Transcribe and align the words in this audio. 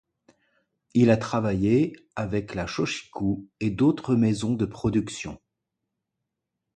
Il 0.95 1.11
a 1.11 1.15
travaillé 1.17 1.95
avec 2.15 2.55
la 2.55 2.65
Shōchiku 2.65 3.45
et 3.59 3.69
d'autres 3.69 4.15
maisons 4.15 4.55
de 4.55 4.65
production. 4.65 5.39